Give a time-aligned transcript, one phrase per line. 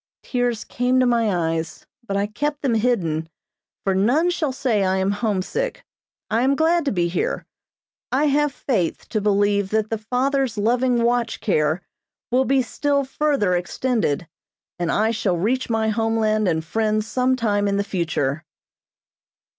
[0.23, 3.29] Tears came to my eyes, but I kept them hidden,
[3.83, 5.85] for none shall say I am homesick;
[6.27, 7.45] I am glad to be here.
[8.11, 11.83] I have faith to believe that the Father's loving watch care
[12.31, 14.27] will be still further extended,
[14.79, 18.43] and I shall reach my homeland and friends some time in the future.